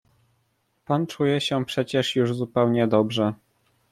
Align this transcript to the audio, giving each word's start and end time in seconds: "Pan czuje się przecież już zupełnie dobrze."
"Pan 0.85 1.07
czuje 1.07 1.41
się 1.41 1.65
przecież 1.65 2.15
już 2.15 2.33
zupełnie 2.33 2.87
dobrze." 2.87 3.33